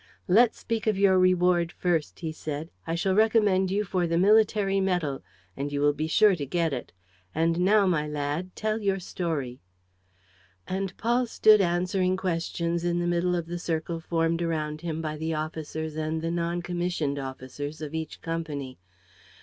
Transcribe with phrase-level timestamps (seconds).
[0.27, 2.71] "Let's speak of your reward first," he said.
[2.87, 5.21] "I shall recommend you for the military medal;
[5.55, 6.91] and you will be sure to get it.
[7.35, 9.61] And now, my lad, tell your story."
[10.67, 15.17] And Paul stood answering questions in the middle of the circle formed around him by
[15.17, 18.79] the officers and the non commissioned officers of each company.